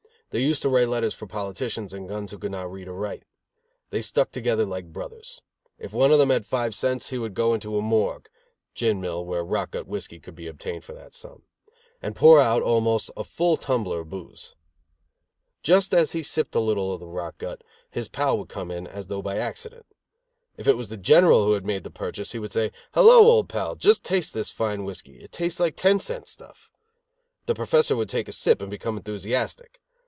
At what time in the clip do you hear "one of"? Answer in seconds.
5.91-6.19